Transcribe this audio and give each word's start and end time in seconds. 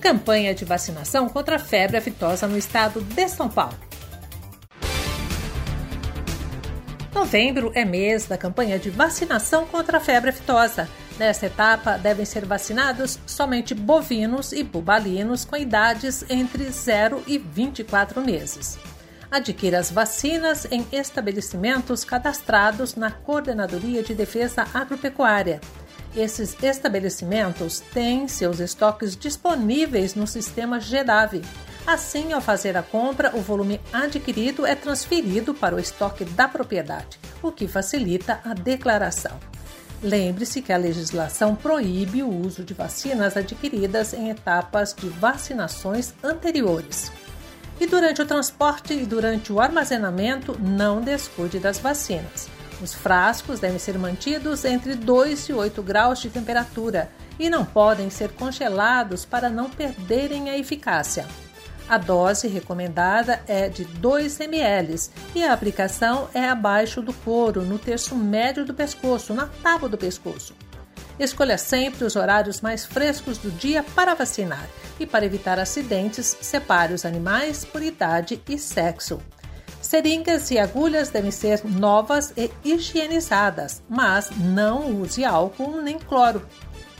Campanha 0.00 0.54
de 0.54 0.64
vacinação 0.64 1.28
contra 1.28 1.56
a 1.56 1.58
febre 1.58 1.98
aftosa 1.98 2.46
no 2.46 2.56
estado 2.56 3.02
de 3.02 3.28
São 3.28 3.50
Paulo. 3.50 3.76
Novembro 7.14 7.70
é 7.74 7.84
mês 7.84 8.24
da 8.24 8.38
campanha 8.38 8.78
de 8.78 8.88
vacinação 8.88 9.66
contra 9.66 9.98
a 9.98 10.00
febre 10.00 10.30
aftosa. 10.30 10.88
Nesta 11.18 11.46
etapa, 11.46 11.98
devem 11.98 12.24
ser 12.24 12.46
vacinados 12.46 13.18
somente 13.26 13.74
bovinos 13.74 14.52
e 14.52 14.64
bubalinos 14.64 15.44
com 15.44 15.54
idades 15.54 16.24
entre 16.30 16.70
0 16.70 17.22
e 17.26 17.36
24 17.36 18.22
meses. 18.22 18.78
Adquira 19.30 19.78
as 19.78 19.90
vacinas 19.90 20.66
em 20.70 20.84
estabelecimentos 20.90 22.04
cadastrados 22.04 22.96
na 22.96 23.10
Coordenadoria 23.10 24.02
de 24.02 24.14
Defesa 24.14 24.66
Agropecuária. 24.72 25.60
Esses 26.14 26.56
estabelecimentos 26.60 27.80
têm 27.80 28.26
seus 28.26 28.58
estoques 28.58 29.16
disponíveis 29.16 30.16
no 30.16 30.26
sistema 30.26 30.80
GEDAV. 30.80 31.42
Assim, 31.86 32.32
ao 32.32 32.40
fazer 32.40 32.76
a 32.76 32.82
compra, 32.82 33.34
o 33.34 33.40
volume 33.40 33.80
adquirido 33.92 34.66
é 34.66 34.74
transferido 34.74 35.54
para 35.54 35.74
o 35.74 35.78
estoque 35.78 36.24
da 36.24 36.48
propriedade, 36.48 37.18
o 37.42 37.52
que 37.52 37.68
facilita 37.68 38.40
a 38.44 38.54
declaração. 38.54 39.38
Lembre-se 40.02 40.62
que 40.62 40.72
a 40.72 40.76
legislação 40.76 41.54
proíbe 41.54 42.22
o 42.22 42.28
uso 42.28 42.64
de 42.64 42.74
vacinas 42.74 43.36
adquiridas 43.36 44.12
em 44.12 44.30
etapas 44.30 44.94
de 44.94 45.08
vacinações 45.08 46.12
anteriores. 46.24 47.12
E 47.78 47.86
durante 47.86 48.20
o 48.20 48.26
transporte 48.26 48.94
e 48.94 49.06
durante 49.06 49.52
o 49.52 49.60
armazenamento, 49.60 50.58
não 50.58 51.00
descuide 51.00 51.58
das 51.58 51.78
vacinas. 51.78 52.48
Os 52.82 52.94
frascos 52.94 53.60
devem 53.60 53.78
ser 53.78 53.98
mantidos 53.98 54.64
entre 54.64 54.94
2 54.94 55.48
e 55.48 55.52
8 55.52 55.82
graus 55.82 56.20
de 56.20 56.30
temperatura 56.30 57.10
e 57.38 57.50
não 57.50 57.64
podem 57.64 58.08
ser 58.10 58.30
congelados 58.32 59.24
para 59.24 59.50
não 59.50 59.68
perderem 59.68 60.50
a 60.50 60.58
eficácia. 60.58 61.26
A 61.88 61.98
dose 61.98 62.46
recomendada 62.46 63.42
é 63.48 63.68
de 63.68 63.84
2 63.84 64.40
ml 64.40 64.96
e 65.34 65.42
a 65.42 65.52
aplicação 65.52 66.28
é 66.32 66.48
abaixo 66.48 67.02
do 67.02 67.12
couro, 67.12 67.62
no 67.62 67.78
terço 67.78 68.14
médio 68.14 68.64
do 68.64 68.72
pescoço, 68.72 69.34
na 69.34 69.46
tábua 69.62 69.88
do 69.88 69.98
pescoço. 69.98 70.54
Escolha 71.18 71.58
sempre 71.58 72.04
os 72.04 72.16
horários 72.16 72.60
mais 72.60 72.86
frescos 72.86 73.36
do 73.36 73.50
dia 73.50 73.82
para 73.82 74.14
vacinar 74.14 74.66
e, 74.98 75.04
para 75.04 75.26
evitar 75.26 75.58
acidentes, 75.58 76.36
separe 76.40 76.94
os 76.94 77.04
animais 77.04 77.64
por 77.64 77.82
idade 77.82 78.40
e 78.48 78.56
sexo. 78.56 79.20
Seringas 79.90 80.52
e 80.52 80.58
agulhas 80.60 81.08
devem 81.08 81.32
ser 81.32 81.64
novas 81.64 82.32
e 82.36 82.48
higienizadas, 82.64 83.82
mas 83.88 84.30
não 84.30 84.88
use 85.00 85.24
álcool 85.24 85.82
nem 85.82 85.98
cloro. 85.98 86.46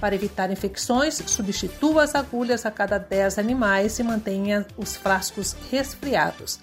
Para 0.01 0.17
evitar 0.17 0.51
infecções, 0.51 1.23
substitua 1.25 2.03
as 2.03 2.17
agulhas 2.17 2.67
a 2.67 2.71
cada 2.73 2.99
10 2.99 3.39
animais 3.39 3.97
e 4.01 4.03
mantenha 4.03 4.67
os 4.77 4.97
frascos 4.97 5.55
resfriados. 5.71 6.59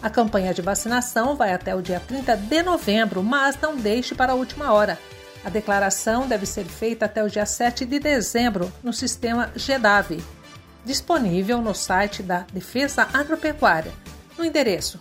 A 0.00 0.08
campanha 0.08 0.54
de 0.54 0.62
vacinação 0.62 1.34
vai 1.34 1.52
até 1.52 1.74
o 1.74 1.82
dia 1.82 1.98
30 1.98 2.36
de 2.36 2.62
novembro, 2.62 3.20
mas 3.20 3.58
não 3.60 3.76
deixe 3.76 4.14
para 4.14 4.34
a 4.34 4.36
última 4.36 4.72
hora. 4.72 4.96
A 5.44 5.50
declaração 5.50 6.28
deve 6.28 6.46
ser 6.46 6.64
feita 6.64 7.06
até 7.06 7.24
o 7.24 7.28
dia 7.28 7.44
7 7.44 7.84
de 7.84 7.98
dezembro 7.98 8.72
no 8.84 8.92
sistema 8.92 9.50
GEDAV, 9.56 10.22
disponível 10.84 11.60
no 11.60 11.74
site 11.74 12.22
da 12.22 12.46
Defesa 12.52 13.08
Agropecuária, 13.12 13.90
no 14.38 14.44
endereço 14.44 15.00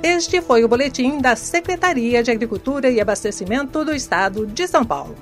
Este 0.02 0.42
foi 0.42 0.64
o 0.66 0.68
boletim 0.68 1.20
da 1.20 1.36
Secretaria 1.36 2.22
de 2.22 2.30
Agricultura 2.30 2.90
e 2.90 3.00
Abastecimento 3.00 3.86
do 3.86 3.96
Estado 3.96 4.46
de 4.46 4.68
São 4.68 4.84
Paulo. 4.84 5.16